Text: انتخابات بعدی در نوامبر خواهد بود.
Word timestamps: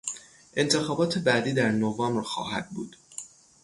انتخابات 0.57 1.17
بعدی 1.17 1.53
در 1.53 1.71
نوامبر 1.71 2.21
خواهد 2.21 2.69
بود. 2.69 2.97